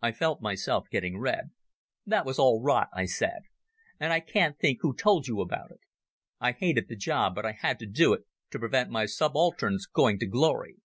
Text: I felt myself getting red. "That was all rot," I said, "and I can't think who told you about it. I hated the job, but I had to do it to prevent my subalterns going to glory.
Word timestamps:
I 0.00 0.12
felt 0.12 0.40
myself 0.40 0.88
getting 0.88 1.18
red. 1.18 1.50
"That 2.06 2.24
was 2.24 2.38
all 2.38 2.62
rot," 2.62 2.88
I 2.94 3.04
said, 3.04 3.42
"and 4.00 4.10
I 4.10 4.20
can't 4.20 4.58
think 4.58 4.78
who 4.80 4.96
told 4.96 5.28
you 5.28 5.42
about 5.42 5.70
it. 5.70 5.80
I 6.40 6.52
hated 6.52 6.88
the 6.88 6.96
job, 6.96 7.34
but 7.34 7.44
I 7.44 7.52
had 7.52 7.78
to 7.80 7.86
do 7.86 8.14
it 8.14 8.26
to 8.52 8.58
prevent 8.58 8.88
my 8.88 9.04
subalterns 9.04 9.84
going 9.84 10.18
to 10.20 10.26
glory. 10.26 10.76